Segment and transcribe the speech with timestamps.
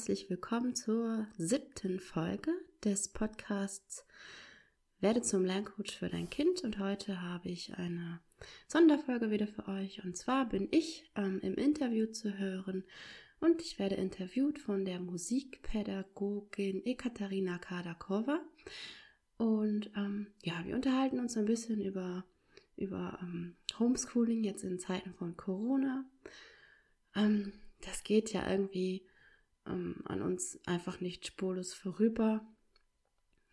[0.00, 4.06] Herzlich willkommen zur siebten Folge des Podcasts
[4.98, 6.64] Werde zum Lerncoach für dein Kind.
[6.64, 8.18] Und heute habe ich eine
[8.66, 10.02] Sonderfolge wieder für euch.
[10.02, 12.84] Und zwar bin ich ähm, im Interview zu hören
[13.40, 18.40] und ich werde interviewt von der Musikpädagogin Ekaterina Kardakova.
[19.36, 22.24] Und ähm, ja, wir unterhalten uns ein bisschen über,
[22.78, 26.06] über ähm, Homeschooling jetzt in Zeiten von Corona.
[27.14, 29.04] Ähm, das geht ja irgendwie
[29.66, 32.46] ähm, an uns einfach nicht spurlos vorüber.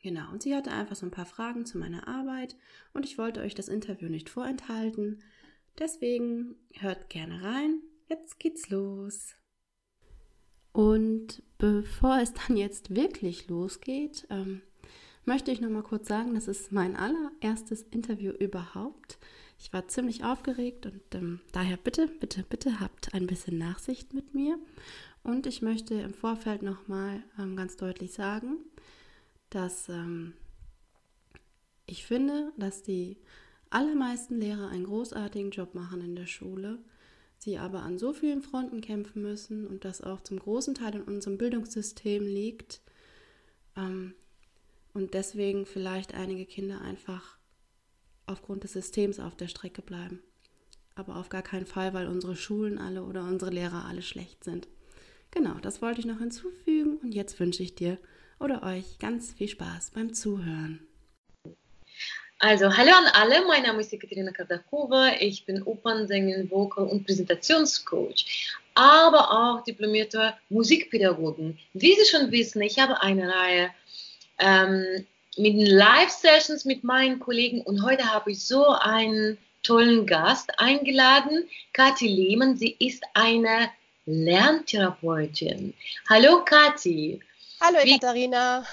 [0.01, 2.55] Genau, und sie hatte einfach so ein paar Fragen zu meiner Arbeit
[2.93, 5.23] und ich wollte euch das Interview nicht vorenthalten.
[5.79, 7.81] Deswegen hört gerne rein.
[8.07, 9.35] Jetzt geht's los.
[10.71, 14.61] Und bevor es dann jetzt wirklich losgeht, ähm,
[15.25, 19.17] möchte ich noch mal kurz sagen, das ist mein allererstes Interview überhaupt.
[19.59, 24.35] Ich war ziemlich aufgeregt und ähm, daher bitte, bitte, bitte habt ein bisschen Nachsicht mit
[24.35, 24.59] mir.
[25.27, 28.59] Und ich möchte im Vorfeld noch mal ähm, ganz deutlich sagen,
[29.49, 30.31] dass ähm,
[31.85, 33.17] ich finde, dass die
[33.69, 36.79] allermeisten Lehrer einen großartigen Job machen in der Schule
[37.39, 41.01] sie aber an so vielen Fronten kämpfen müssen und das auch zum großen Teil in
[41.01, 42.79] unserem Bildungssystem liegt
[43.75, 44.13] ähm,
[44.93, 47.37] und deswegen vielleicht einige Kinder einfach
[48.27, 50.21] aufgrund des Systems auf der Strecke bleiben.
[50.95, 54.69] Aber auf gar keinen Fall, weil unsere Schulen alle oder unsere Lehrer alle schlecht sind.
[55.31, 57.97] Genau, das wollte ich noch hinzufügen und jetzt wünsche ich dir
[58.39, 60.87] oder euch ganz viel Spaß beim Zuhören.
[62.39, 68.53] Also, hallo an alle, mein Name ist Ekaterina Kardakova, ich bin Opernsängerin, Vocal- und Präsentationscoach,
[68.75, 71.57] aber auch diplomierter Musikpädagogin.
[71.73, 73.71] Wie Sie schon wissen, ich habe eine Reihe
[74.37, 81.49] ähm, mit Live-Sessions mit meinen Kollegen und heute habe ich so einen tollen Gast eingeladen,
[81.73, 82.55] Kathi Lehmann.
[82.55, 83.69] Sie ist eine
[84.07, 85.73] Lerntherapeutin.
[86.09, 87.19] Hallo Kathi.
[87.59, 88.65] Hallo Ekaterina.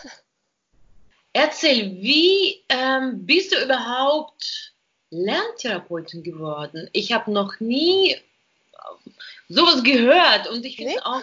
[1.33, 4.73] Erzähl, wie ähm, bist du überhaupt
[5.11, 6.89] Lerntherapeutin geworden?
[6.93, 9.13] Ich habe noch nie ähm,
[9.49, 11.01] sowas gehört und ich finde nee.
[11.03, 11.23] auch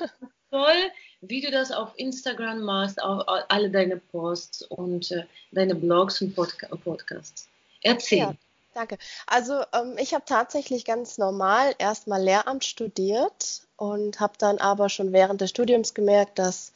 [0.51, 0.91] toll,
[1.21, 5.23] wie du das auf Instagram machst, auf alle deine Posts und äh,
[5.53, 7.47] deine Blogs und Podca Podcasts.
[7.81, 8.17] Erzähl.
[8.17, 8.35] Ja,
[8.73, 8.97] danke.
[9.27, 15.13] Also ähm, ich habe tatsächlich ganz normal erstmal Lehramt studiert und habe dann aber schon
[15.13, 16.73] während des Studiums gemerkt, dass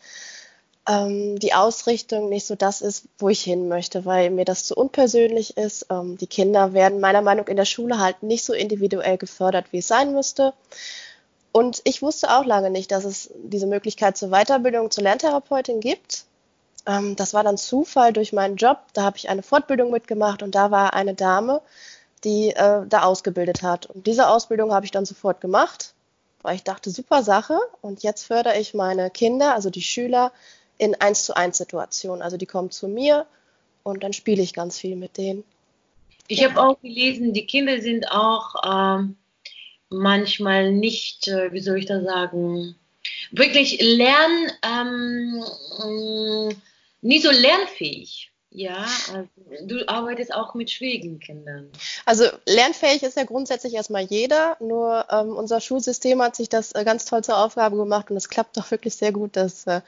[0.87, 4.75] ähm, die Ausrichtung nicht so das ist, wo ich hin möchte, weil mir das zu
[4.75, 5.87] unpersönlich ist.
[5.89, 9.67] Ähm, die Kinder werden meiner Meinung nach in der Schule halt nicht so individuell gefördert,
[9.71, 10.53] wie es sein müsste.
[11.51, 16.25] Und ich wusste auch lange nicht, dass es diese Möglichkeit zur Weiterbildung zur Lerntherapeutin gibt.
[16.85, 18.79] Ähm, das war dann Zufall durch meinen Job.
[18.93, 21.61] Da habe ich eine Fortbildung mitgemacht und da war eine Dame,
[22.23, 23.85] die äh, da ausgebildet hat.
[23.87, 25.93] Und diese Ausbildung habe ich dann sofort gemacht,
[26.41, 27.59] weil ich dachte, super Sache.
[27.81, 30.31] Und jetzt fördere ich meine Kinder, also die Schüler,
[30.77, 32.21] in 1 zu 1 Situationen.
[32.21, 33.25] Also die kommen zu mir
[33.83, 35.43] und dann spiele ich ganz viel mit denen.
[36.27, 36.49] Ich ja.
[36.49, 39.15] habe auch gelesen, die Kinder sind auch ähm,
[39.89, 42.75] manchmal nicht, äh, wie soll ich das sagen,
[43.31, 45.43] wirklich lernen, ähm,
[47.05, 48.31] nicht so lernfähig.
[48.49, 49.27] Ja, also
[49.63, 51.69] du arbeitest auch mit schwierigen Kindern.
[52.05, 56.85] Also lernfähig ist ja grundsätzlich erstmal jeder, nur ähm, unser Schulsystem hat sich das äh,
[56.85, 59.81] ganz toll zur Aufgabe gemacht und es klappt doch wirklich sehr gut, dass äh,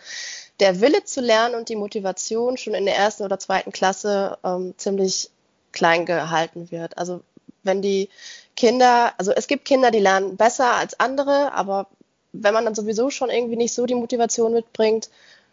[0.60, 4.74] der Wille zu lernen und die Motivation schon in der ersten oder zweiten Klasse ähm,
[4.76, 5.30] ziemlich
[5.72, 6.98] klein gehalten wird.
[6.98, 7.22] Also
[7.64, 8.10] wenn die
[8.58, 11.88] Kinder, also es gibt Kinder, die lernen besser als andere, aber
[12.34, 15.10] wenn man dann sowieso schon irgendwie nicht so die Motivation mitbringt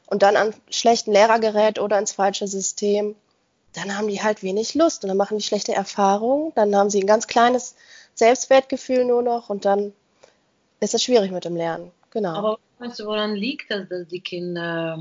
[0.07, 3.15] und dann an schlechten Lehrer gerät oder ins falsche System,
[3.73, 7.01] dann haben die halt wenig Lust und dann machen die schlechte Erfahrungen, dann haben sie
[7.01, 7.75] ein ganz kleines
[8.15, 9.93] Selbstwertgefühl nur noch und dann
[10.81, 11.91] ist es schwierig mit dem Lernen.
[12.11, 12.35] Genau.
[12.35, 14.99] Aber meinst du, woran liegt das, dass die Kinder,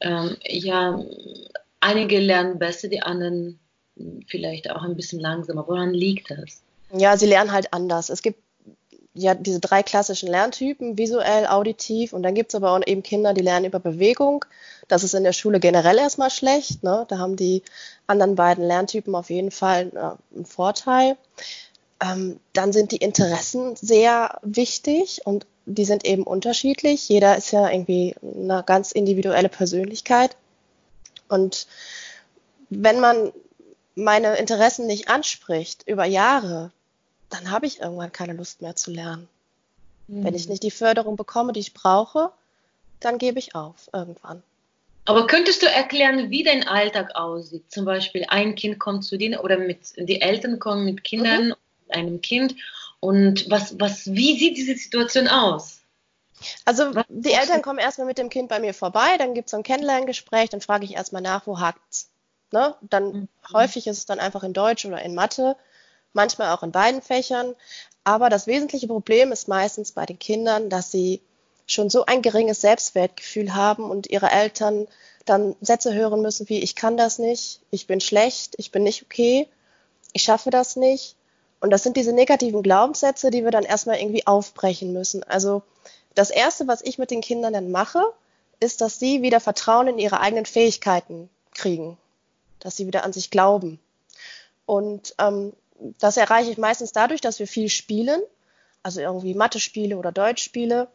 [0.00, 1.00] ähm, ja,
[1.80, 3.58] einige lernen besser, die anderen
[4.26, 5.66] vielleicht auch ein bisschen langsamer.
[5.66, 6.62] Woran liegt das?
[6.92, 8.10] Ja, sie lernen halt anders.
[8.10, 8.40] Es gibt
[9.14, 13.32] ja diese drei klassischen Lerntypen, visuell, auditiv und dann gibt es aber auch eben Kinder,
[13.32, 14.44] die lernen über Bewegung.
[14.88, 16.82] Das ist in der Schule generell erstmal schlecht.
[16.82, 17.06] Ne?
[17.08, 17.62] Da haben die
[18.06, 21.16] anderen beiden Lerntypen auf jeden Fall äh, einen Vorteil.
[22.02, 27.08] Ähm, dann sind die Interessen sehr wichtig und die sind eben unterschiedlich.
[27.08, 30.36] Jeder ist ja irgendwie eine ganz individuelle Persönlichkeit.
[31.28, 31.66] Und
[32.68, 33.32] wenn man
[33.94, 36.72] meine Interessen nicht anspricht über Jahre,
[37.34, 39.28] dann habe ich irgendwann keine Lust mehr zu lernen.
[40.06, 40.24] Mhm.
[40.24, 40.50] Wenn ich hm.
[40.50, 42.30] nicht die Förderung bekomme, die ich brauche,
[43.00, 44.42] dann gebe ich auf irgendwann.
[45.06, 47.70] Aber könntest du erklären, wie dein Alltag aussieht?
[47.70, 51.54] Zum Beispiel, ein Kind kommt zu dir oder mit, die Eltern kommen mit Kindern, mhm.
[51.88, 52.54] einem Kind.
[53.00, 55.80] Und was, was, wie sieht diese Situation aus?
[56.64, 59.56] Also die Eltern kommen erstmal mit dem Kind bei mir vorbei, dann gibt es so
[59.56, 62.10] ein Kennenlerngespräch, dann frage ich erstmal nach, wo hakt's.
[62.50, 62.74] Ne?
[62.82, 63.28] Dann mhm.
[63.52, 65.56] häufig ist es dann einfach in Deutsch oder in Mathe,
[66.14, 67.54] manchmal auch in beiden Fächern.
[68.02, 71.20] Aber das wesentliche Problem ist meistens bei den Kindern, dass sie
[71.66, 74.86] schon so ein geringes Selbstwertgefühl haben und ihre Eltern
[75.24, 79.02] dann Sätze hören müssen wie ich kann das nicht, ich bin schlecht, ich bin nicht
[79.02, 79.48] okay,
[80.12, 81.16] ich schaffe das nicht.
[81.60, 85.24] Und das sind diese negativen Glaubenssätze, die wir dann erstmal irgendwie aufbrechen müssen.
[85.24, 85.62] Also
[86.14, 88.02] das Erste, was ich mit den Kindern dann mache,
[88.60, 91.96] ist, dass sie wieder Vertrauen in ihre eigenen Fähigkeiten kriegen,
[92.60, 93.80] dass sie wieder an sich glauben.
[94.66, 95.54] Und ähm,
[95.98, 98.20] das erreiche ich meistens dadurch, dass wir viel spielen,
[98.82, 100.88] also irgendwie Mathe-Spiele oder Deutschspiele.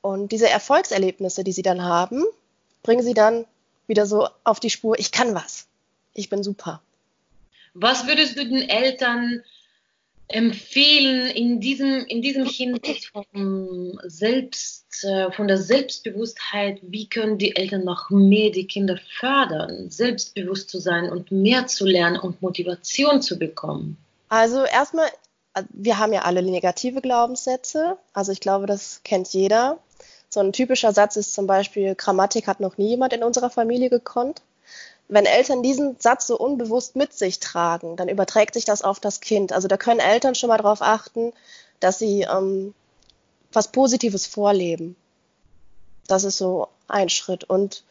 [0.00, 2.24] Und diese Erfolgserlebnisse, die sie dann haben,
[2.82, 3.44] bringen sie dann
[3.86, 5.66] wieder so auf die Spur, ich kann was,
[6.14, 6.82] ich bin super.
[7.74, 9.42] Was würdest du den Eltern
[10.28, 17.54] empfehlen in diesem, in diesem Hinsicht vom Selbst, äh, von der Selbstbewusstheit, wie können die
[17.54, 23.22] Eltern noch mehr die Kinder fördern, selbstbewusst zu sein und mehr zu lernen und Motivation
[23.22, 23.98] zu bekommen?
[24.28, 25.08] Also erstmal,
[25.70, 27.98] wir haben ja alle negative Glaubenssätze.
[28.12, 29.78] Also ich glaube, das kennt jeder.
[30.28, 33.90] So ein typischer Satz ist zum Beispiel, Grammatik hat noch nie jemand in unserer Familie
[33.90, 34.42] gekonnt.
[35.08, 39.20] Wenn Eltern diesen Satz so unbewusst mit sich tragen, dann überträgt sich das auf das
[39.20, 39.52] Kind.
[39.52, 41.32] Also da können Eltern schon mal darauf achten,
[41.78, 42.74] dass sie ähm,
[43.52, 44.96] was Positives vorleben.
[46.08, 47.44] Das ist so ein Schritt.
[47.44, 47.84] Und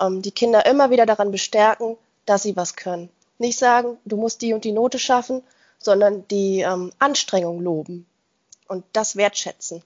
[0.00, 3.10] ähm, die Kinder immer wieder daran bestärken, dass sie was können.
[3.38, 5.42] Nicht sagen, du musst die und die Note schaffen,
[5.80, 8.06] sondern die ähm, Anstrengung loben
[8.68, 9.82] und das wertschätzen.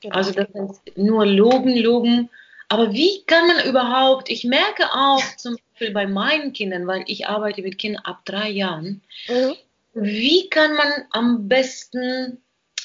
[0.00, 0.14] Genau.
[0.14, 2.30] Also das heißt nur loben, loben.
[2.68, 7.26] Aber wie kann man überhaupt, ich merke auch zum Beispiel bei meinen Kindern, weil ich
[7.26, 9.54] arbeite mit Kindern ab drei Jahren, mhm.
[9.94, 12.40] wie kann man am besten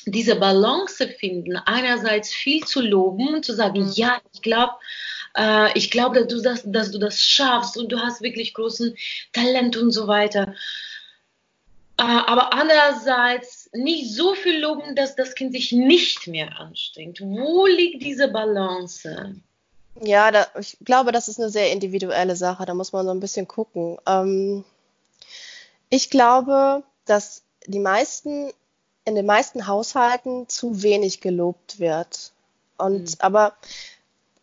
[0.06, 3.92] diese Balance finden, einerseits viel zu loben und zu sagen, mhm.
[3.94, 4.74] ja, ich glaube,
[5.36, 8.96] äh, ich glaube, dass du das, dass du das schaffst und du hast wirklich großen
[9.34, 10.54] Talent und so weiter.
[11.98, 17.22] Äh, aber andererseits nicht so viel loben, dass das Kind sich nicht mehr anstrengt.
[17.22, 19.36] Wo liegt diese Balance?
[20.02, 22.66] Ja, da, ich glaube, das ist eine sehr individuelle Sache.
[22.66, 23.98] Da muss man so ein bisschen gucken.
[24.06, 24.66] Ähm,
[25.90, 28.52] ich glaube, dass die meisten
[29.06, 32.34] in den meisten Haushalten zu wenig gelobt wird.
[32.78, 33.16] Und mhm.
[33.20, 33.56] aber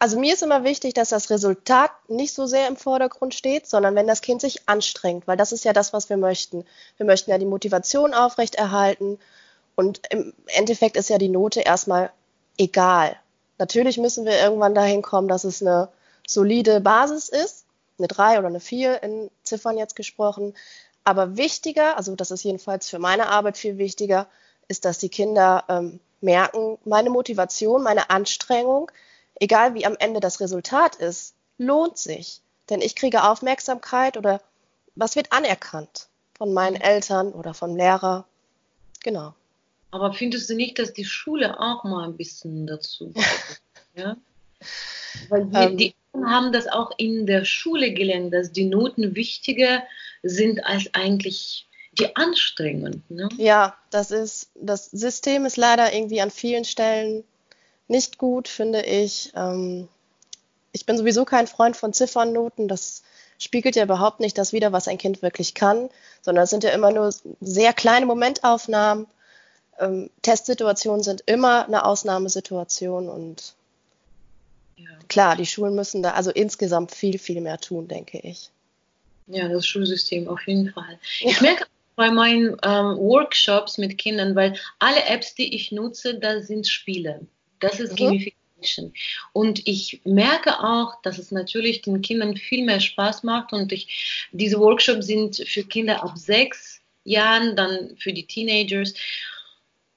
[0.02, 3.94] also mir ist immer wichtig, dass das Resultat nicht so sehr im Vordergrund steht, sondern
[3.94, 6.64] wenn das Kind sich anstrengt, weil das ist ja das, was wir möchten.
[6.96, 9.20] Wir möchten ja die Motivation aufrechterhalten
[9.76, 12.10] und im Endeffekt ist ja die Note erstmal
[12.58, 13.14] egal.
[13.58, 15.88] Natürlich müssen wir irgendwann dahin kommen, dass es eine
[16.26, 17.64] solide Basis ist,
[18.00, 20.55] eine 3 oder eine 4 in Ziffern jetzt gesprochen.
[21.05, 24.26] Aber wichtiger, also das ist jedenfalls für meine Arbeit viel wichtiger,
[24.66, 28.91] ist, dass die Kinder ähm, merken, meine Motivation, meine Anstrengung,
[29.41, 32.41] egal wie am Ende das Resultat ist, lohnt sich.
[32.70, 34.41] Denn ich kriege Aufmerksamkeit oder
[34.94, 36.82] was wird anerkannt von meinen mhm.
[36.82, 38.27] Eltern oder vom Lehrer.
[39.03, 39.34] Genau.
[39.91, 43.12] Aber findest du nicht, dass die Schule auch mal ein bisschen dazu
[43.94, 44.17] ja?
[45.29, 49.82] Weil wir, ähm, die haben das auch in der Schule gelernt, dass die Noten wichtiger
[50.22, 53.03] sind als eigentlich die Anstrengungen.
[53.08, 53.29] Ne?
[53.36, 57.24] Ja, das ist, das System ist leider irgendwie an vielen Stellen
[57.93, 59.32] nicht gut, finde ich.
[59.37, 59.89] Ähm,
[60.72, 62.67] ich bin sowieso kein Freund von Ziffernnoten.
[62.67, 63.03] Das
[63.39, 66.70] spiegelt ja überhaupt nicht das wider, was ein Kind wirklich kann, sondern es sind ja
[66.70, 69.06] immer nur sehr kleine Momentaufnahmen.
[69.79, 73.55] Ähm, Testsituationen sind immer eine Ausnahmesituation und
[74.77, 74.91] ja.
[75.08, 78.51] klar, die Schulen müssen da also insgesamt viel, viel mehr tun, denke ich.
[79.27, 80.99] Ja, das Schulsystem auf jeden Fall.
[81.20, 81.31] Ja.
[81.31, 86.41] Ich merke bei meinen ähm, Workshops mit Kindern, weil alle Apps, die ich nutze, da
[86.41, 87.27] sind Spiele.
[87.62, 87.96] Das ist mhm.
[87.96, 88.92] Gamification.
[89.32, 93.52] Und ich merke auch, dass es natürlich den Kindern viel mehr Spaß macht.
[93.52, 98.94] Und ich, diese Workshops sind für Kinder ab sechs Jahren, dann für die Teenagers.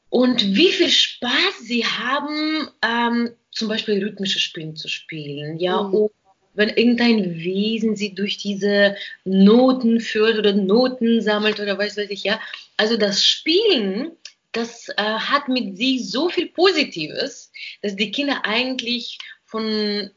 [0.10, 5.60] Und wie viel Spaß sie haben, ähm, zum Beispiel rhythmische Spiele zu spielen.
[5.60, 6.10] Ja, mhm.
[6.54, 12.24] wenn irgendein Wesen sie durch diese Noten führt oder Noten sammelt oder weiß weiß ich
[12.24, 12.40] ja.
[12.78, 14.12] Also das Spielen
[14.56, 20.12] das äh, hat mit sich so viel Positives, dass die Kinder eigentlich von,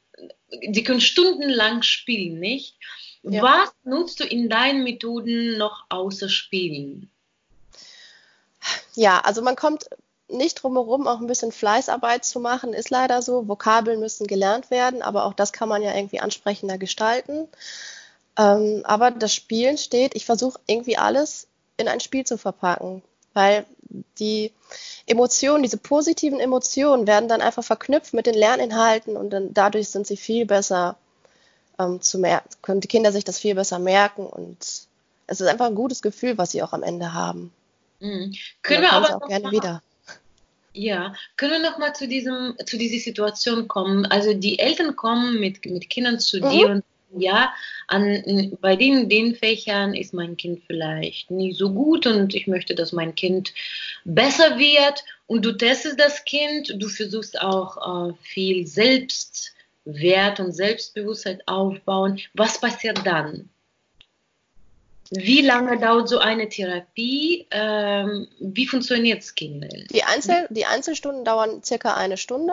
[0.62, 2.76] die können stundenlang spielen, nicht?
[3.23, 3.42] Ja.
[3.42, 7.11] Was nutzt du in deinen Methoden noch außer Spielen?
[8.95, 9.88] Ja, also man kommt
[10.28, 13.49] nicht drumherum, auch ein bisschen Fleißarbeit zu machen, ist leider so.
[13.49, 17.49] Vokabeln müssen gelernt werden, aber auch das kann man ja irgendwie ansprechender gestalten.
[18.37, 23.02] Ähm, aber das Spielen steht, ich versuche irgendwie alles in ein Spiel zu verpacken,
[23.33, 23.64] weil
[24.18, 24.52] die
[25.07, 30.07] Emotionen, diese positiven Emotionen werden dann einfach verknüpft mit den Lerninhalten und dann dadurch sind
[30.07, 30.97] sie viel besser
[31.78, 34.57] ähm, zu merken, können die Kinder sich das viel besser merken und
[35.26, 37.52] es ist einfach ein gutes Gefühl, was sie auch am Ende haben.
[38.00, 38.35] Mhm.
[38.62, 39.83] Können wir aber auch gerne mal, wieder.
[40.73, 44.07] Ja, können wir noch mal zu diesem zu dieser Situation kommen?
[44.07, 46.50] Also die Eltern kommen mit mit Kindern zu mhm.
[46.50, 46.85] dir und
[47.16, 47.52] ja,
[47.86, 52.74] an, bei den, den Fächern ist mein Kind vielleicht nicht so gut und ich möchte,
[52.74, 53.52] dass mein Kind
[54.04, 61.40] besser wird und du testest das Kind, du versuchst auch äh, viel Selbstwert und Selbstbewusstsein
[61.46, 62.20] aufbauen.
[62.34, 63.48] Was passiert dann?
[65.10, 67.46] Wie lange dauert so eine Therapie?
[67.50, 69.68] Ähm, wie funktioniert es Kinder?
[69.90, 72.52] Die, Einzel die Einzelstunden dauern circa eine Stunde.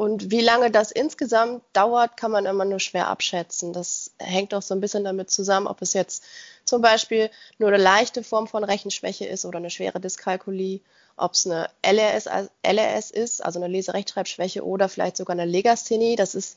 [0.00, 3.74] Und wie lange das insgesamt dauert, kann man immer nur schwer abschätzen.
[3.74, 6.24] Das hängt auch so ein bisschen damit zusammen, ob es jetzt
[6.64, 7.28] zum Beispiel
[7.58, 10.80] nur eine leichte Form von Rechenschwäche ist oder eine schwere Dyskalkulie,
[11.18, 12.30] ob es eine LRS,
[12.62, 16.16] LRS ist, also eine Leserechtschreibschwäche oder vielleicht sogar eine Legasthenie.
[16.16, 16.56] Das ist,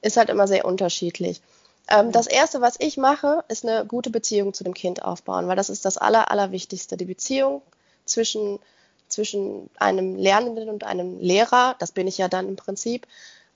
[0.00, 1.42] ist halt immer sehr unterschiedlich.
[1.90, 5.56] Ähm, das Erste, was ich mache, ist eine gute Beziehung zu dem Kind aufbauen, weil
[5.56, 6.96] das ist das Aller, Allerwichtigste.
[6.96, 7.60] Die Beziehung
[8.06, 8.60] zwischen
[9.08, 13.06] zwischen einem Lernenden und einem Lehrer, das bin ich ja dann im Prinzip,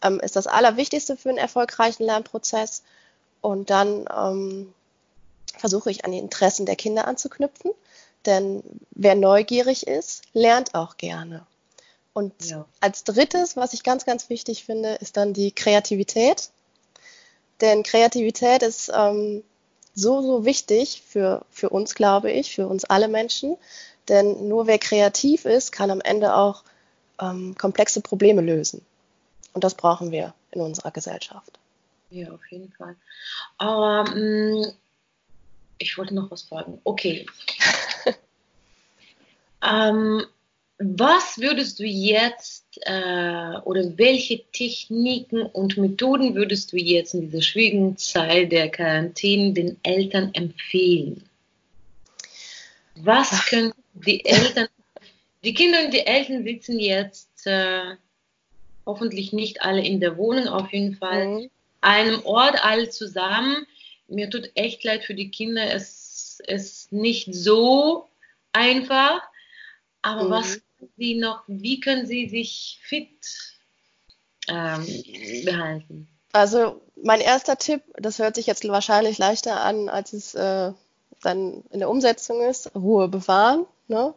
[0.02, 2.82] ähm, ist das Allerwichtigste für einen erfolgreichen Lernprozess.
[3.40, 4.72] Und dann ähm,
[5.58, 7.72] versuche ich an die Interessen der Kinder anzuknüpfen,
[8.26, 11.46] denn wer neugierig ist, lernt auch gerne.
[12.14, 12.66] Und ja.
[12.80, 16.50] als drittes, was ich ganz, ganz wichtig finde, ist dann die Kreativität.
[17.60, 19.42] Denn Kreativität ist ähm,
[19.94, 23.56] so, so wichtig für, für uns, glaube ich, für uns alle Menschen,
[24.12, 26.62] denn nur wer kreativ ist, kann am Ende auch
[27.20, 28.82] ähm, komplexe Probleme lösen.
[29.54, 31.58] Und das brauchen wir in unserer Gesellschaft.
[32.10, 32.94] Ja, auf jeden Fall.
[33.58, 34.72] Aber mh, mm,
[35.78, 36.78] ich wollte noch was fragen.
[36.84, 37.26] Okay.
[39.62, 40.24] ähm,
[40.78, 47.42] was würdest du jetzt äh, oder welche Techniken und Methoden würdest du jetzt in dieser
[47.42, 51.28] schwierigen Zeit der Quarantäne den Eltern empfehlen?
[53.04, 54.68] Was können die Eltern,
[55.42, 57.96] die Kinder und die Eltern sitzen jetzt äh,
[58.86, 61.50] hoffentlich nicht alle in der Wohnung, auf jeden Fall mhm.
[61.80, 63.66] einem Ort alle zusammen.
[64.08, 68.08] Mir tut echt leid für die Kinder, es ist nicht so
[68.52, 69.22] einfach,
[70.02, 70.30] aber mhm.
[70.30, 70.60] was
[70.96, 73.08] sie noch, wie können sie sich fit
[74.48, 74.86] ähm,
[75.44, 76.08] behalten?
[76.32, 80.72] Also mein erster Tipp, das hört sich jetzt wahrscheinlich leichter an, als es äh,
[81.22, 84.14] dann in der Umsetzung ist, Ruhe bewahren ne?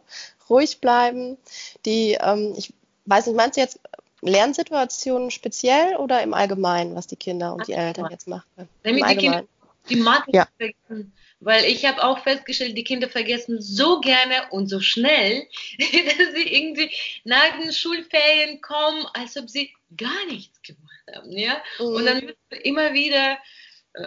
[0.50, 1.38] ruhig bleiben.
[1.84, 2.72] Die, ähm, ich
[3.04, 3.78] weiß nicht, meinst du jetzt
[4.22, 8.68] Lernsituationen speziell oder im Allgemeinen, was die Kinder und die Eltern jetzt machen?
[8.82, 9.44] Im die Kinder
[9.88, 10.48] die Mathe ja.
[10.56, 11.12] vergessen.
[11.38, 15.46] Weil ich habe auch festgestellt, die Kinder vergessen so gerne und so schnell,
[15.78, 16.90] dass sie irgendwie
[17.24, 21.30] nach den Schulferien kommen, als ob sie gar nichts gemacht haben.
[21.30, 21.62] Ja?
[21.78, 21.86] Mhm.
[21.86, 23.38] Und dann müssen wir immer wieder,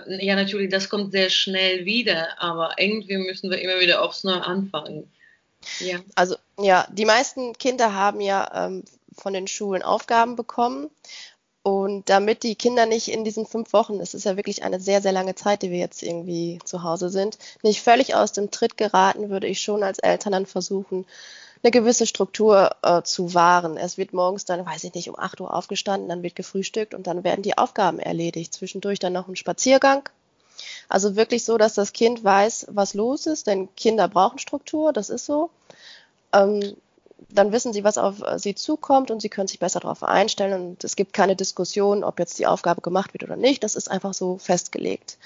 [0.08, 4.44] ja natürlich, das kommt sehr schnell wieder, aber irgendwie müssen wir immer wieder aufs Neue
[4.44, 5.12] anfangen.
[5.80, 6.00] Ja.
[6.16, 8.84] Also ja, die meisten Kinder haben ja ähm,
[9.18, 10.90] von den Schulen Aufgaben bekommen.
[11.62, 15.02] Und damit die Kinder nicht in diesen fünf Wochen, es ist ja wirklich eine sehr,
[15.02, 18.78] sehr lange Zeit, die wir jetzt irgendwie zu Hause sind, nicht völlig aus dem Tritt
[18.78, 21.06] geraten, würde ich schon als Eltern dann versuchen,
[21.62, 23.78] eine gewisse Struktur äh, zu wahren.
[23.78, 27.08] Es wird morgens dann, weiß ich nicht, um 8 Uhr aufgestanden, dann wird gefrühstückt und
[27.08, 28.54] dann werden die Aufgaben erledigt.
[28.54, 30.10] Zwischendurch dann noch ein Spaziergang
[30.88, 35.10] also wirklich so, dass das Kind weiß, was los ist, denn Kinder brauchen Struktur, das
[35.10, 35.50] ist so.
[36.34, 36.76] Ähm,
[37.30, 40.84] dann wissen sie, was auf sie zukommt und sie können sich besser darauf einstellen und
[40.84, 43.64] es gibt keine Diskussion, ob jetzt die Aufgabe gemacht wird oder nicht.
[43.64, 45.18] Das ist einfach so festgelegt.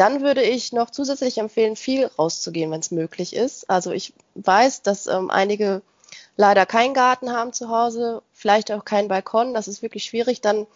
[0.00, 3.68] Dann würde ich noch zusätzlich empfehlen, viel rauszugehen, wenn es möglich ist.
[3.68, 5.82] Also ich weiß, dass ähm, einige
[6.36, 9.52] leider keinen Garten haben zu Hause, vielleicht auch keinen Balkon.
[9.52, 10.40] Das ist wirklich schwierig.
[10.40, 10.66] Dann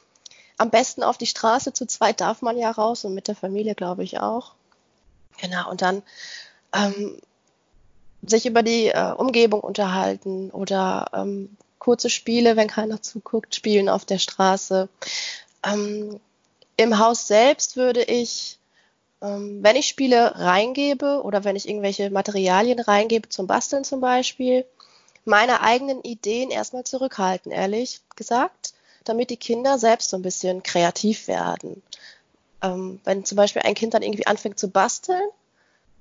[0.58, 1.72] am besten auf die Straße.
[1.72, 4.52] Zu zweit darf man ja raus und mit der Familie, glaube ich, auch.
[5.38, 6.02] Genau, und dann
[6.74, 7.18] ähm,
[8.20, 14.04] sich über die äh, Umgebung unterhalten oder ähm, kurze Spiele, wenn keiner zuguckt, spielen auf
[14.04, 14.90] der Straße.
[15.62, 16.20] Ähm,
[16.76, 18.58] Im Haus selbst würde ich,
[19.26, 24.66] wenn ich Spiele reingebe oder wenn ich irgendwelche Materialien reingebe, zum Basteln zum Beispiel,
[25.24, 31.26] meine eigenen Ideen erstmal zurückhalten, ehrlich gesagt, damit die Kinder selbst so ein bisschen kreativ
[31.26, 31.82] werden.
[32.62, 35.28] Ähm, wenn zum Beispiel ein Kind dann irgendwie anfängt zu basteln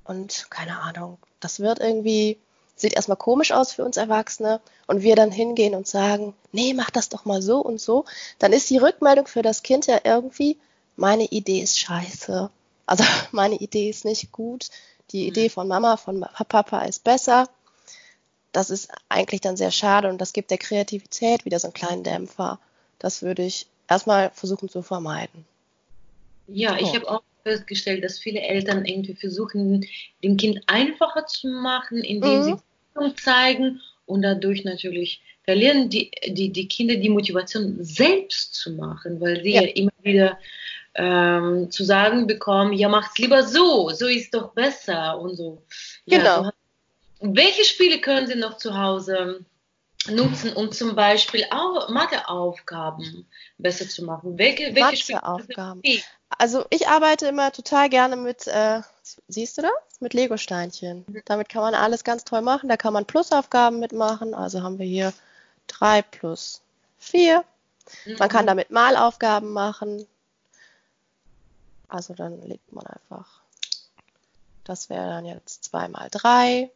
[0.03, 2.38] und keine Ahnung, das wird irgendwie,
[2.75, 6.89] sieht erstmal komisch aus für uns Erwachsene und wir dann hingehen und sagen, nee, mach
[6.89, 8.03] das doch mal so und so,
[8.39, 10.58] dann ist die Rückmeldung für das Kind ja irgendwie,
[10.98, 12.50] meine Idee ist scheiße.
[12.86, 14.70] Also meine Idee ist nicht gut,
[15.12, 17.50] die Idee von Mama, von Papa ist besser.
[18.52, 22.04] Das ist eigentlich dann sehr schade und das gibt der Kreativität wieder so einen kleinen
[22.04, 22.60] Dämpfer.
[23.00, 25.46] Das würde ich erstmal versuchen zu vermeiden.
[26.48, 29.86] Ja, ich habe auch festgestellt, dass viele Eltern irgendwie versuchen,
[30.24, 32.60] dem Kind einfacher zu machen, indem mhm.
[33.00, 39.20] sie zeigen und dadurch natürlich verlieren die, die, die Kinder die Motivation selbst zu machen,
[39.20, 40.38] weil sie ja, ja immer wieder
[40.95, 45.63] ähm, zu sagen bekommen, ja, macht's lieber so, so ist doch besser und so.
[46.05, 46.43] Genau.
[46.43, 46.53] Ja,
[47.19, 49.45] welche Spiele können Sie noch zu Hause
[50.09, 53.25] nutzen, um zum Beispiel auch Matheaufgaben
[53.57, 54.38] besser zu machen?
[54.38, 55.81] Welche, welche Matheaufgaben?
[56.38, 58.81] Also ich arbeite immer total gerne mit, äh,
[59.27, 59.71] siehst du das?
[60.00, 61.05] Mit Lego-Steinchen.
[61.07, 61.21] Mhm.
[61.25, 62.69] Damit kann man alles ganz toll machen.
[62.69, 64.33] Da kann man Plusaufgaben mitmachen.
[64.33, 65.13] Also haben wir hier
[65.67, 66.62] 3 plus
[66.97, 67.43] 4.
[68.05, 68.15] Mhm.
[68.17, 70.05] Man kann damit Malaufgaben machen.
[71.93, 73.41] Also dann legt man einfach,
[74.63, 76.71] das wäre dann jetzt 2 mal 3.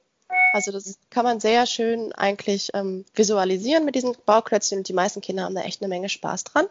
[0.53, 5.21] Also das kann man sehr schön eigentlich ähm, visualisieren mit diesen Bauklötzchen und die meisten
[5.21, 6.67] Kinder haben da echt eine Menge Spaß dran.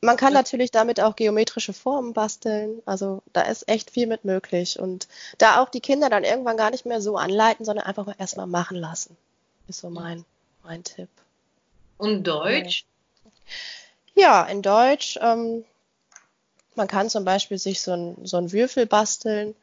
[0.00, 0.40] Man kann ja.
[0.40, 2.82] natürlich damit auch geometrische Formen basteln.
[2.84, 4.80] Also da ist echt viel mit möglich.
[4.80, 5.06] Und
[5.38, 8.48] da auch die Kinder dann irgendwann gar nicht mehr so anleiten, sondern einfach mal erstmal
[8.48, 9.16] machen lassen.
[9.68, 10.24] Ist so mein,
[10.64, 11.08] mein Tipp.
[11.96, 12.84] Und Deutsch?
[14.14, 15.16] Ja, in Deutsch.
[15.22, 15.64] Ähm,
[16.76, 19.54] man kann zum Beispiel sich so ein, so Würfel basteln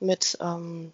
[0.00, 0.92] mit, ähm,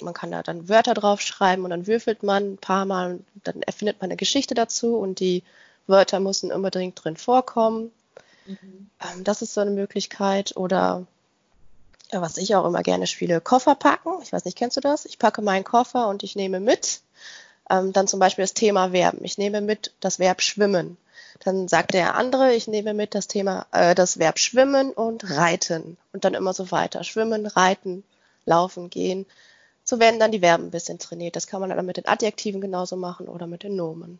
[0.00, 3.62] man kann da dann Wörter draufschreiben und dann würfelt man ein paar Mal und dann
[3.62, 5.42] erfindet man eine Geschichte dazu und die
[5.86, 7.92] Wörter müssen unbedingt drin vorkommen.
[8.46, 8.90] Mhm.
[9.00, 10.56] Ähm, das ist so eine Möglichkeit.
[10.56, 11.06] Oder
[12.12, 14.20] ja, was ich auch immer gerne spiele, Koffer packen.
[14.22, 15.04] Ich weiß nicht, kennst du das?
[15.04, 17.00] Ich packe meinen Koffer und ich nehme mit.
[17.70, 19.24] Ähm, dann zum Beispiel das Thema Verben.
[19.24, 20.96] Ich nehme mit das Verb schwimmen.
[21.40, 25.96] Dann sagt der andere, ich nehme mit das Thema, äh, das Verb schwimmen und reiten.
[26.12, 27.04] Und dann immer so weiter.
[27.04, 28.04] Schwimmen, reiten,
[28.44, 29.26] laufen, gehen.
[29.84, 31.36] So werden dann die Verben ein bisschen trainiert.
[31.36, 34.18] Das kann man dann mit den Adjektiven genauso machen oder mit den Nomen.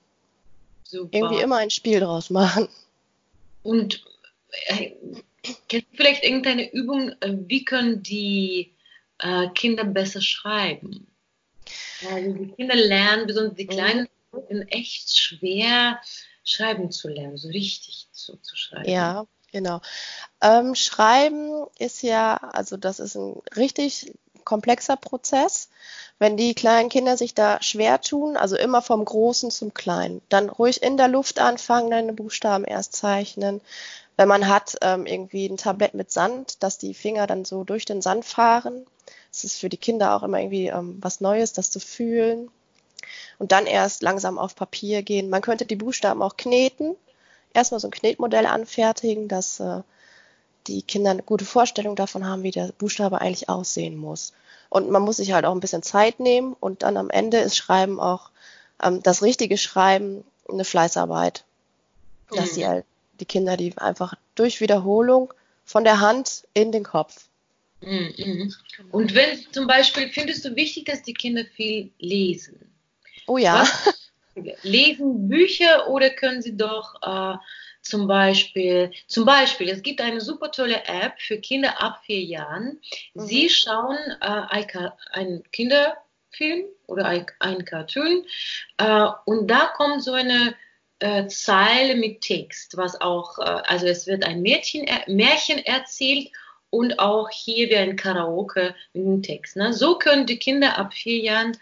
[0.84, 1.16] Super.
[1.16, 2.68] Irgendwie immer ein Spiel draus machen.
[3.62, 4.04] Und
[4.66, 4.92] äh,
[5.68, 8.72] kennst du vielleicht irgendeine Übung, äh, wie können die
[9.18, 11.06] äh, Kinder besser schreiben?
[12.10, 13.70] Also die Kinder lernen, besonders die mhm.
[13.70, 14.08] Kleinen,
[14.50, 14.62] mhm.
[14.68, 16.00] echt schwer
[16.44, 18.88] schreiben zu lernen, so richtig zu, zu schreiben.
[18.88, 19.80] Ja, genau.
[20.40, 24.12] Ähm, schreiben ist ja, also das ist ein richtig
[24.44, 25.68] komplexer Prozess.
[26.18, 30.48] Wenn die kleinen Kinder sich da schwer tun, also immer vom Großen zum Kleinen, dann
[30.48, 33.61] ruhig in der Luft anfangen, deine Buchstaben erst zeichnen.
[34.16, 37.85] Wenn man hat ähm, irgendwie ein Tablett mit Sand, dass die Finger dann so durch
[37.85, 38.87] den Sand fahren.
[39.33, 42.48] Es ist für die Kinder auch immer irgendwie ähm, was Neues, das zu fühlen.
[43.38, 45.31] Und dann erst langsam auf Papier gehen.
[45.31, 46.96] Man könnte die Buchstaben auch kneten.
[47.53, 49.83] Erstmal so ein Knetmodell anfertigen, dass äh,
[50.66, 54.33] die Kinder eine gute Vorstellung davon haben, wie der Buchstabe eigentlich aussehen muss.
[54.68, 57.57] Und man muss sich halt auch ein bisschen Zeit nehmen und dann am Ende ist
[57.57, 58.31] Schreiben auch
[58.83, 61.44] ähm, das richtige Schreiben eine Fleißarbeit.
[62.31, 62.37] Mhm.
[62.37, 62.85] Dass die, halt,
[63.20, 65.33] die Kinder die einfach durch Wiederholung
[65.64, 67.29] von der Hand in den Kopf.
[67.81, 68.53] Mhm.
[68.90, 72.59] Und wenn zum Beispiel, findest du wichtig, dass die Kinder viel lesen?
[73.26, 73.62] Oh ja.
[73.62, 73.94] Was?
[74.62, 77.37] Lesen Bücher oder können sie doch äh,
[77.84, 82.80] zum Beispiel, zum Beispiel, es gibt eine super tolle App für Kinder ab vier Jahren.
[83.12, 83.20] Mhm.
[83.20, 88.24] Sie schauen äh, einen Kinderfilm oder ein, ein Cartoon
[88.78, 90.54] äh, und da kommt so eine
[90.98, 96.30] äh, Zeile mit Text, was auch, äh, also es wird ein Mädchen, Märchen erzählt
[96.70, 99.56] und auch hier wie ein Karaoke mit dem Text.
[99.56, 99.74] Ne?
[99.74, 101.56] So können die Kinder ab vier Jahren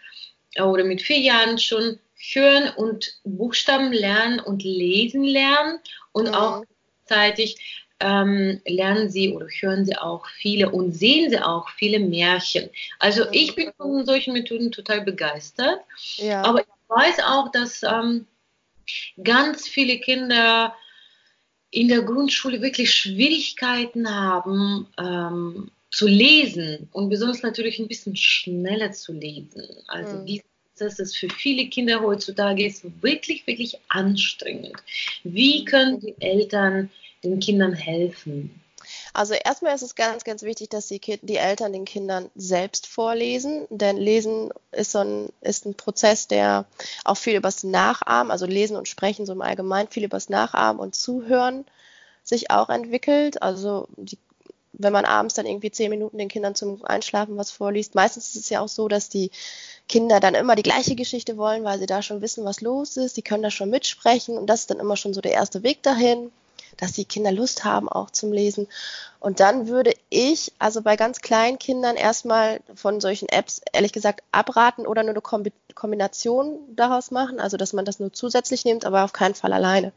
[0.58, 1.98] oder mit vier Jahren schon
[2.32, 5.80] hören und Buchstaben lernen und lesen lernen
[6.12, 6.34] und mhm.
[6.34, 6.64] auch
[7.06, 12.68] gleichzeitig ähm, lernen sie oder hören sie auch viele und sehen sie auch viele Märchen.
[12.98, 13.30] Also mhm.
[13.32, 15.80] ich bin von solchen Methoden total begeistert.
[16.16, 16.42] Ja.
[16.42, 18.26] Aber ich weiß auch, dass ähm,
[19.22, 20.74] ganz viele Kinder
[21.70, 28.92] in der Grundschule wirklich Schwierigkeiten haben ähm, zu lesen und besonders natürlich ein bisschen schneller
[28.92, 29.62] zu lesen.
[29.86, 30.26] Also mhm.
[30.26, 30.42] diese
[30.78, 34.76] dass es für viele Kinder heutzutage ist wirklich, wirklich anstrengend.
[35.22, 36.90] Wie können die Eltern
[37.22, 38.60] den Kindern helfen?
[39.12, 43.66] Also erstmal ist es ganz, ganz wichtig, dass die, die, Eltern den Kindern selbst vorlesen,
[43.70, 46.64] denn Lesen ist, so ein, ist ein Prozess, der
[47.04, 50.94] auch viel übers Nachahmen, also Lesen und Sprechen so im Allgemeinen, viel übers Nachahmen und
[50.94, 51.64] Zuhören
[52.24, 53.42] sich auch entwickelt.
[53.42, 54.18] Also die,
[54.72, 58.44] wenn man abends dann irgendwie zehn Minuten den Kindern zum Einschlafen was vorliest, meistens ist
[58.44, 59.30] es ja auch so, dass die
[59.88, 63.16] Kinder dann immer die gleiche Geschichte wollen, weil sie da schon wissen, was los ist.
[63.16, 65.82] Die können da schon mitsprechen und das ist dann immer schon so der erste Weg
[65.82, 66.30] dahin
[66.76, 68.68] dass die Kinder Lust haben auch zum Lesen.
[69.20, 74.22] Und dann würde ich also bei ganz kleinen Kindern erstmal von solchen Apps ehrlich gesagt
[74.32, 79.04] abraten oder nur eine Kombination daraus machen, also dass man das nur zusätzlich nimmt, aber
[79.04, 79.92] auf keinen Fall alleine.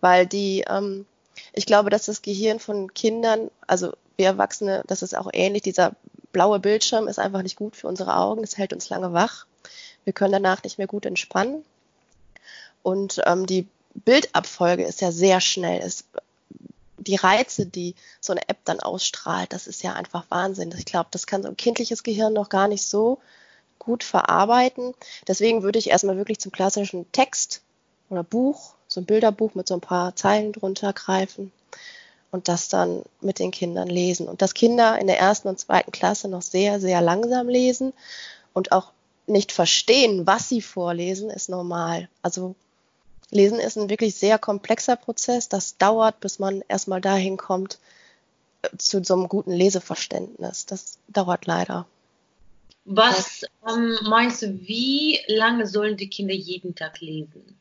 [0.00, 1.06] Weil die, ähm,
[1.52, 5.92] ich glaube, dass das Gehirn von Kindern, also wir Erwachsene, das ist auch ähnlich, dieser
[6.32, 9.46] blaue Bildschirm ist einfach nicht gut für unsere Augen, es hält uns lange wach.
[10.04, 11.64] Wir können danach nicht mehr gut entspannen.
[12.82, 15.80] Und ähm, die Bildabfolge ist ja sehr schnell.
[15.80, 16.04] Es,
[16.98, 20.74] die Reize, die so eine App dann ausstrahlt, das ist ja einfach Wahnsinn.
[20.76, 23.20] Ich glaube, das kann so ein kindliches Gehirn noch gar nicht so
[23.78, 24.94] gut verarbeiten.
[25.26, 27.62] Deswegen würde ich erstmal wirklich zum klassischen Text
[28.10, 31.52] oder Buch, so ein Bilderbuch mit so ein paar Zeilen drunter greifen
[32.34, 34.26] und das dann mit den Kindern lesen.
[34.26, 37.92] Und dass Kinder in der ersten und zweiten Klasse noch sehr, sehr langsam lesen
[38.52, 38.90] und auch
[39.28, 42.08] nicht verstehen, was sie vorlesen, ist normal.
[42.22, 42.56] Also
[43.30, 45.48] Lesen ist ein wirklich sehr komplexer Prozess.
[45.48, 47.78] Das dauert, bis man erstmal dahin kommt
[48.62, 50.66] äh, zu so einem guten Leseverständnis.
[50.66, 51.86] Das dauert leider.
[52.84, 57.56] Was ähm, meinst du, wie lange sollen die Kinder jeden Tag lesen?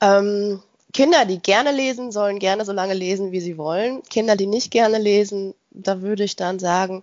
[0.00, 0.62] Ähm,
[0.92, 4.02] Kinder, die gerne lesen, sollen gerne so lange lesen, wie sie wollen.
[4.04, 7.02] Kinder, die nicht gerne lesen, da würde ich dann sagen,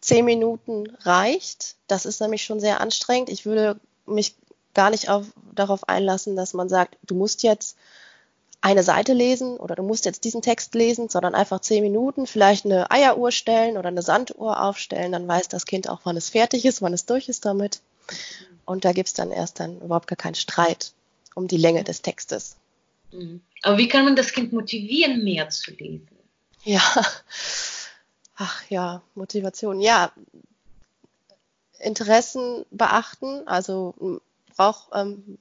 [0.00, 1.76] zehn Minuten reicht.
[1.86, 3.28] Das ist nämlich schon sehr anstrengend.
[3.28, 4.34] Ich würde mich
[4.74, 7.76] gar nicht auf, darauf einlassen, dass man sagt, du musst jetzt
[8.60, 12.64] eine Seite lesen oder du musst jetzt diesen Text lesen, sondern einfach zehn Minuten, vielleicht
[12.64, 16.64] eine Eieruhr stellen oder eine Sanduhr aufstellen, dann weiß das Kind auch, wann es fertig
[16.64, 17.80] ist, wann es durch ist damit.
[18.64, 20.92] Und da gibt es dann erst dann überhaupt gar keinen Streit
[21.34, 22.56] um die Länge des Textes.
[23.12, 23.40] Mhm.
[23.62, 26.08] Aber wie kann man das Kind motivieren, mehr zu lesen?
[26.64, 26.82] Ja,
[28.36, 29.80] ach ja, Motivation.
[29.80, 30.12] Ja,
[31.78, 34.20] Interessen beachten, also
[34.56, 35.38] brauche ähm,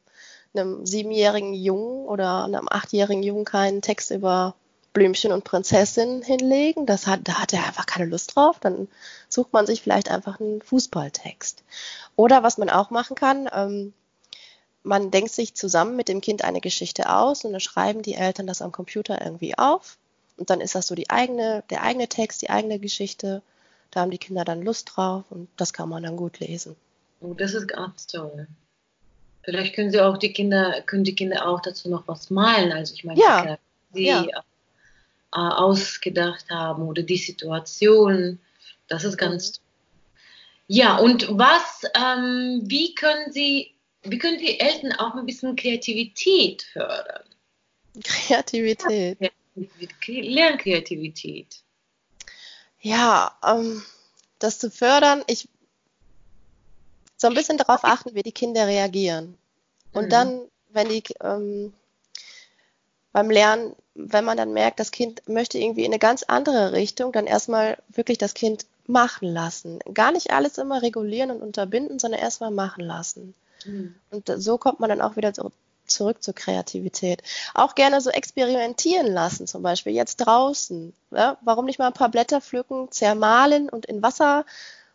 [0.53, 4.55] einem siebenjährigen Jungen oder einem achtjährigen Jungen keinen Text über
[4.93, 6.85] Blümchen und Prinzessin hinlegen.
[6.85, 8.59] Das hat, da hat er einfach keine Lust drauf.
[8.59, 8.87] Dann
[9.27, 11.63] sucht man sich vielleicht einfach einen Fußballtext.
[12.15, 13.93] Oder was man auch machen kann, ähm,
[14.85, 18.47] man denkt sich zusammen mit dem Kind eine Geschichte aus und dann schreiben die Eltern
[18.47, 19.97] das am Computer irgendwie auf.
[20.37, 23.41] Und dann ist das so die eigene, der eigene Text, die eigene Geschichte.
[23.91, 26.75] Da haben die Kinder dann Lust drauf und das kann man dann gut lesen.
[27.21, 28.47] Oh, das ist ganz toll.
[29.43, 32.71] Vielleicht können sie auch die Kinder, können die Kinder auch dazu noch was malen.
[32.71, 33.57] Also ich meine, ja.
[33.93, 34.23] sie ja.
[34.23, 34.41] Äh,
[35.31, 38.39] ausgedacht haben oder die Situation.
[38.87, 39.61] Das ist ganz.
[40.67, 43.74] Ja, und was, ähm, wie können sie,
[44.05, 47.23] wie können die Eltern auch ein bisschen Kreativität fördern?
[48.03, 49.17] Kreativität.
[50.05, 51.61] Lernkreativität.
[52.81, 53.81] Ja, ähm,
[54.39, 55.47] das zu fördern, ich
[57.17, 59.37] so ein bisschen darauf achten, wie die Kinder reagieren.
[59.93, 60.09] Und mhm.
[60.09, 61.73] dann, wenn die ähm,
[63.13, 67.13] beim Lernen, wenn man dann merkt, das Kind möchte irgendwie in eine ganz andere Richtung,
[67.13, 69.79] dann erstmal wirklich das Kind machen lassen.
[69.93, 73.33] Gar nicht alles immer regulieren und unterbinden, sondern erstmal machen lassen.
[73.65, 73.95] Mhm.
[74.11, 75.33] Und so kommt man dann auch wieder
[75.87, 77.21] zurück zur Kreativität.
[77.53, 80.93] Auch gerne so experimentieren lassen, zum Beispiel jetzt draußen.
[81.11, 81.37] Ja?
[81.41, 84.45] Warum nicht mal ein paar Blätter pflücken, zermahlen und in Wasser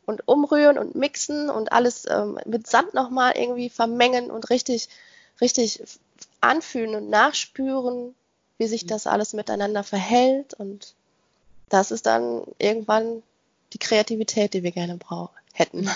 [0.07, 4.89] und umrühren und mixen und alles ähm, mit Sand nochmal irgendwie vermengen und richtig,
[5.41, 5.83] richtig
[6.41, 8.15] anfühlen und nachspüren,
[8.59, 10.55] wie sich das alles miteinander verhält.
[10.55, 10.95] Und
[11.69, 13.23] das ist dann irgendwann
[13.73, 15.89] die Kreativität, die wir gerne brauchen, hätten.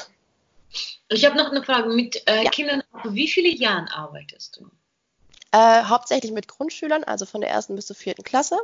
[1.09, 1.89] Ich habe noch eine Frage.
[1.89, 2.51] Mit äh, ja.
[2.51, 4.71] Kindern, wie viele Jahren arbeitest du?
[5.53, 8.59] Äh, hauptsächlich mit Grundschülern, also von der ersten bis zur vierten Klasse.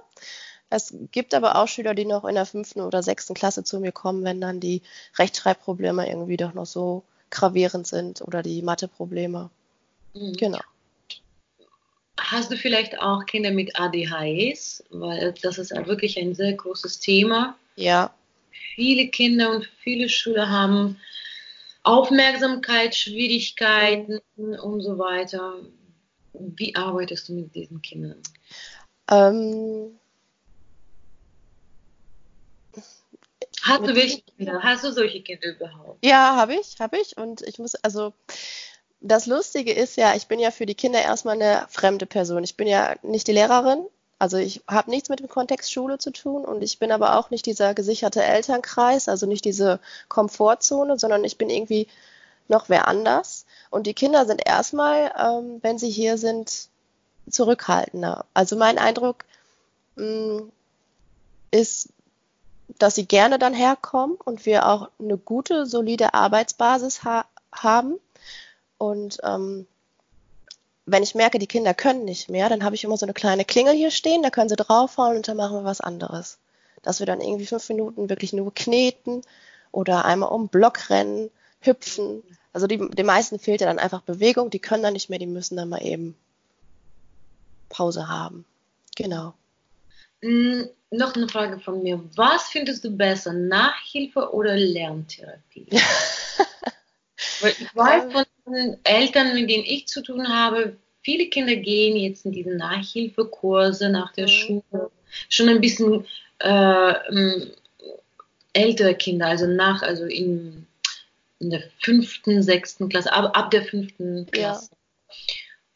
[0.70, 3.92] Es gibt aber auch Schüler, die noch in der fünften oder sechsten Klasse zu mir
[3.92, 4.82] kommen, wenn dann die
[5.18, 9.50] Rechtschreibprobleme irgendwie doch noch so gravierend sind oder die Matheprobleme.
[10.14, 10.32] Mhm.
[10.34, 10.60] Genau.
[12.18, 14.84] Hast du vielleicht auch Kinder mit ADHS?
[14.90, 17.56] Weil das ist ja wirklich ein sehr großes Thema.
[17.76, 18.12] Ja.
[18.74, 21.00] Viele Kinder und viele Schüler haben
[21.82, 25.54] Aufmerksamkeitsschwierigkeiten und so weiter.
[26.32, 28.22] Wie arbeitest du mit diesen Kindern?
[29.10, 29.98] Ähm,
[33.62, 34.62] Hast du welche Kinder?
[34.62, 36.04] Hast du solche Kinder überhaupt?
[36.04, 37.16] Ja, habe ich, habe ich.
[37.16, 38.12] Und ich muss, also
[39.00, 42.44] das Lustige ist ja, ich bin ja für die Kinder erstmal eine fremde Person.
[42.44, 43.86] Ich bin ja nicht die Lehrerin,
[44.20, 47.30] Also ich habe nichts mit dem Kontext Schule zu tun und ich bin aber auch
[47.30, 51.88] nicht dieser gesicherte Elternkreis, also nicht diese Komfortzone, sondern ich bin irgendwie
[52.46, 53.46] noch wer anders.
[53.70, 56.68] Und die Kinder sind erstmal, ähm, wenn sie hier sind,
[57.30, 58.26] zurückhaltender.
[58.34, 59.24] Also mein Eindruck
[59.96, 60.52] mh, mm,
[61.50, 61.88] ist,
[62.78, 67.98] dass sie gerne dann herkommen und wir auch eine gute, solide Arbeitsbasis ha haben.
[68.76, 69.66] Und ähm,
[70.90, 73.44] wenn ich merke, die Kinder können nicht mehr, dann habe ich immer so eine kleine
[73.44, 76.38] Klingel hier stehen, da können sie draufhauen und dann machen wir was anderes.
[76.82, 79.22] Dass wir dann irgendwie fünf Minuten wirklich nur kneten
[79.72, 82.22] oder einmal um Block rennen, hüpfen.
[82.52, 85.26] Also die, den meisten fehlt ja dann einfach Bewegung, die können dann nicht mehr, die
[85.26, 86.16] müssen dann mal eben
[87.68, 88.44] Pause haben.
[88.96, 89.34] Genau.
[90.22, 92.02] Mm, noch eine Frage von mir.
[92.16, 95.68] Was findest du besser, Nachhilfe oder Lerntherapie?
[97.40, 101.96] Weil ich weiß von den Eltern, mit denen ich zu tun habe, viele Kinder gehen
[101.96, 104.28] jetzt in diese Nachhilfekurse nach der mhm.
[104.28, 104.90] Schule.
[105.28, 106.06] Schon ein bisschen
[106.38, 107.50] äh, ähm,
[108.52, 110.66] ältere Kinder, also nach, also in,
[111.38, 114.70] in der fünften, sechsten Klasse, ab, ab der fünften Klasse.
[114.70, 114.76] Ja.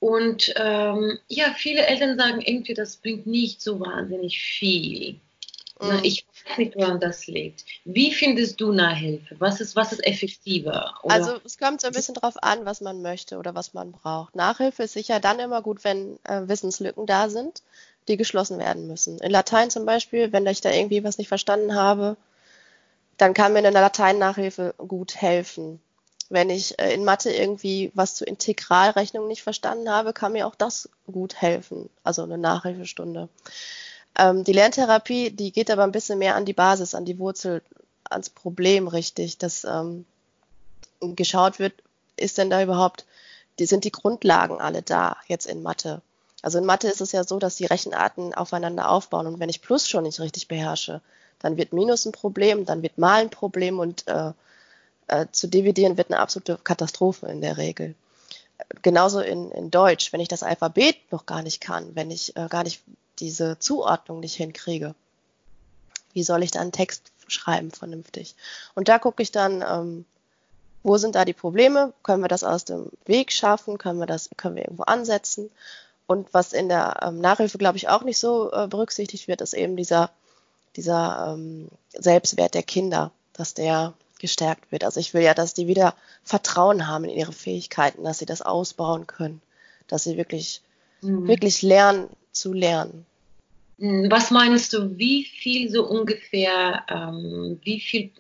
[0.01, 5.19] Und ähm, ja, viele Eltern sagen irgendwie, das bringt nicht so wahnsinnig viel.
[5.93, 6.01] Mhm.
[6.03, 7.65] Ich weiß nicht, woran das liegt.
[7.85, 9.37] Wie findest du Nachhilfe?
[9.39, 10.95] Was ist, was ist effektiver?
[11.03, 11.15] Oder?
[11.15, 14.35] Also es kommt so ein bisschen drauf an, was man möchte oder was man braucht.
[14.35, 17.63] Nachhilfe ist sicher dann immer gut, wenn äh, Wissenslücken da sind,
[18.09, 19.19] die geschlossen werden müssen.
[19.19, 22.17] In Latein zum Beispiel, wenn ich da irgendwie was nicht verstanden habe,
[23.17, 25.81] dann kann mir eine Latein-Nachhilfe gut helfen.
[26.31, 30.55] Wenn ich äh, in Mathe irgendwie was zur Integralrechnung nicht verstanden habe, kann mir auch
[30.55, 31.91] das gut helfen.
[32.03, 33.29] Also eine Nachhilfestunde.
[34.17, 37.63] Ähm, die Lerntherapie, die geht aber ein bisschen mehr an die Basis, an die Wurzel,
[38.09, 40.05] ans Problem richtig, dass ähm,
[41.01, 41.73] geschaut wird,
[42.17, 43.05] ist denn da überhaupt,
[43.59, 46.01] die, sind die Grundlagen alle da jetzt in Mathe?
[46.43, 49.63] Also in Mathe ist es ja so, dass die Rechenarten aufeinander aufbauen und wenn ich
[49.63, 51.01] Plus schon nicht richtig beherrsche,
[51.41, 54.33] dann wird Minus ein Problem, dann wird Mal ein Problem und äh,
[55.09, 57.95] äh, zu dividieren wird eine absolute Katastrophe in der Regel.
[58.83, 62.47] Genauso in, in Deutsch, wenn ich das Alphabet noch gar nicht kann, wenn ich äh,
[62.49, 62.83] gar nicht
[63.19, 64.95] diese Zuordnung nicht hinkriege.
[66.13, 68.35] Wie soll ich dann Text schreiben vernünftig?
[68.75, 70.05] Und da gucke ich dann, ähm,
[70.83, 71.93] wo sind da die Probleme?
[72.03, 73.79] Können wir das aus dem Weg schaffen?
[73.79, 75.51] Können wir das, können wir irgendwo ansetzen?
[76.07, 79.55] Und was in der ähm, Nachhilfe, glaube ich, auch nicht so äh, berücksichtigt wird, ist
[79.55, 80.11] eben dieser,
[80.77, 84.85] dieser ähm, Selbstwert der Kinder, dass der gestärkt wird.
[84.85, 88.43] Also ich will ja, dass die wieder Vertrauen haben in ihre Fähigkeiten, dass sie das
[88.43, 89.41] ausbauen können,
[89.89, 90.61] dass sie wirklich,
[91.01, 91.27] mhm.
[91.27, 93.07] wirklich lernen, zu lernen.
[93.79, 98.13] Hm, was meinst du, wie viel so ungefähr, ähm, wie viel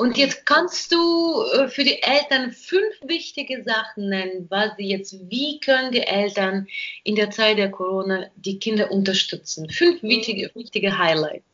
[0.00, 5.16] Und jetzt kannst du äh, für die Eltern fünf wichtige Sachen nennen, was sie jetzt,
[5.28, 6.68] wie können die Eltern
[7.02, 9.68] in der Zeit der Corona die Kinder unterstützen?
[9.68, 10.08] Fünf mhm.
[10.08, 11.44] wichtige, wichtige Highlights.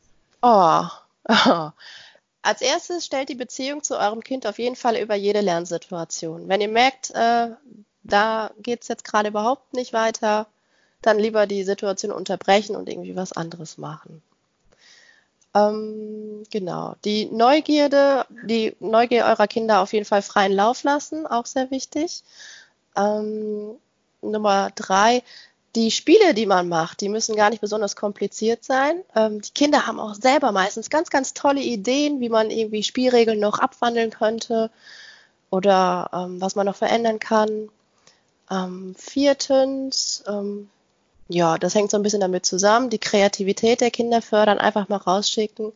[0.43, 0.83] Oh.
[1.27, 1.69] oh.
[2.43, 6.47] Als erstes stellt die Beziehung zu eurem Kind auf jeden Fall über jede Lernsituation.
[6.47, 7.47] Wenn ihr merkt, äh,
[8.05, 10.47] da geht es jetzt gerade überhaupt nicht weiter,
[11.01, 14.21] dann lieber die Situation unterbrechen und irgendwie was anderes machen.
[15.55, 16.95] Ähm, genau.
[17.05, 22.23] Die Neugierde, die Neugier eurer Kinder auf jeden Fall freien Lauf lassen, auch sehr wichtig.
[22.95, 23.75] Ähm,
[24.21, 25.23] Nummer drei,
[25.75, 29.01] die Spiele, die man macht, die müssen gar nicht besonders kompliziert sein.
[29.15, 33.39] Ähm, die Kinder haben auch selber meistens ganz, ganz tolle Ideen, wie man irgendwie Spielregeln
[33.39, 34.71] noch abwandeln könnte
[35.49, 37.69] oder ähm, was man noch verändern kann.
[38.51, 40.69] Ähm, viertens, ähm,
[41.27, 44.97] ja, das hängt so ein bisschen damit zusammen, die Kreativität der Kinder fördern, einfach mal
[44.97, 45.71] rausschicken.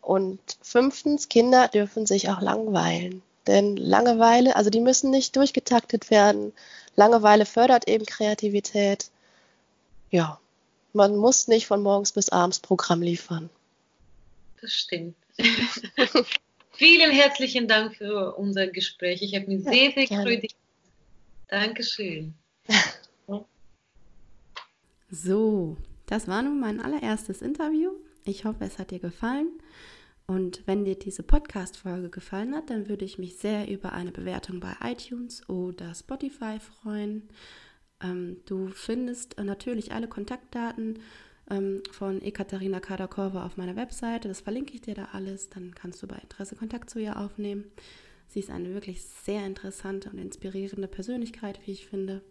[0.00, 3.22] Und fünftens, Kinder dürfen sich auch langweilen.
[3.46, 6.52] Denn Langeweile, also die müssen nicht durchgetaktet werden.
[6.94, 9.10] Langeweile fördert eben Kreativität.
[10.10, 10.40] Ja,
[10.92, 13.50] man muss nicht von morgens bis abends Programm liefern.
[14.60, 15.16] Das stimmt.
[16.72, 19.22] Vielen herzlichen Dank für unser Gespräch.
[19.22, 20.52] Ich habe mich ja, sehr, sehr gefreut.
[21.48, 22.34] Dankeschön.
[25.08, 27.92] So, das war nun mein allererstes Interview.
[28.24, 29.48] Ich hoffe, es hat dir gefallen.
[30.26, 34.58] Und wenn dir diese Podcast-Folge gefallen hat, dann würde ich mich sehr über eine Bewertung
[34.58, 37.28] bei iTunes oder Spotify freuen.
[38.02, 40.98] Ähm, du findest natürlich alle Kontaktdaten
[41.48, 44.26] ähm, von Ekaterina Kadakorva auf meiner Webseite.
[44.26, 45.48] Das verlinke ich dir da alles.
[45.50, 47.70] Dann kannst du bei Interesse Kontakt zu ihr aufnehmen.
[48.28, 52.22] Sie ist eine wirklich sehr interessante und inspirierende Persönlichkeit, wie ich finde.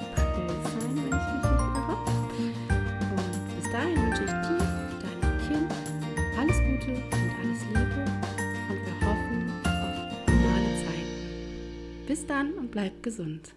[12.16, 13.54] Bis dann und bleib gesund.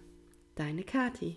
[0.57, 1.37] Deine Kati.